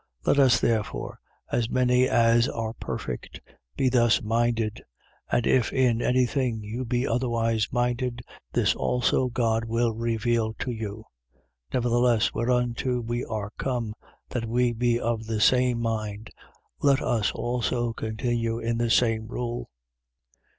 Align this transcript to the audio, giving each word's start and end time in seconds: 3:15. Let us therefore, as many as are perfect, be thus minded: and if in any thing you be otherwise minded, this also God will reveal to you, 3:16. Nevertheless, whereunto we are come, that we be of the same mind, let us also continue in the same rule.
3:15. 0.25 0.27
Let 0.29 0.39
us 0.39 0.59
therefore, 0.59 1.19
as 1.51 1.69
many 1.69 2.09
as 2.09 2.49
are 2.49 2.73
perfect, 2.73 3.39
be 3.77 3.87
thus 3.87 4.19
minded: 4.19 4.81
and 5.31 5.45
if 5.45 5.71
in 5.71 6.01
any 6.01 6.25
thing 6.25 6.63
you 6.63 6.83
be 6.85 7.07
otherwise 7.07 7.67
minded, 7.71 8.23
this 8.51 8.73
also 8.73 9.27
God 9.27 9.63
will 9.65 9.91
reveal 9.93 10.55
to 10.55 10.71
you, 10.71 11.05
3:16. 11.69 11.73
Nevertheless, 11.75 12.33
whereunto 12.33 12.99
we 12.99 13.23
are 13.25 13.51
come, 13.59 13.93
that 14.29 14.47
we 14.47 14.73
be 14.73 14.99
of 14.99 15.27
the 15.27 15.39
same 15.39 15.79
mind, 15.79 16.31
let 16.81 16.99
us 16.99 17.31
also 17.33 17.93
continue 17.93 18.57
in 18.57 18.79
the 18.79 18.89
same 18.89 19.27
rule. 19.27 19.69